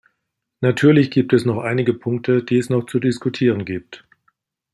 Natürlich 0.61 1.11
gibt 1.11 1.31
es 1.31 1.45
noch 1.45 1.59
einige 1.59 1.93
Punkte, 1.93 2.43
die 2.43 2.57
es 2.57 2.71
noch 2.71 2.87
zu 2.87 2.99
diskutieren 2.99 3.65
gilt. 3.65 4.03